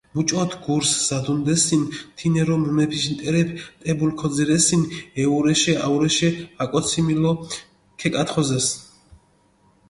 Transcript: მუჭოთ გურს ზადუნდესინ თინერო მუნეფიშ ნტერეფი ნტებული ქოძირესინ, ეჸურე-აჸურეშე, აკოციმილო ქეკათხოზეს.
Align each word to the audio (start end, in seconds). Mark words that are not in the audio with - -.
მუჭოთ 0.15 0.51
გურს 0.65 0.91
ზადუნდესინ 1.07 1.83
თინერო 2.17 2.55
მუნეფიშ 2.63 3.03
ნტერეფი 3.13 3.53
ნტებული 3.77 4.13
ქოძირესინ, 4.19 4.81
ეჸურე-აჸურეშე, 5.21 6.29
აკოციმილო 6.63 7.31
ქეკათხოზეს. 7.99 8.67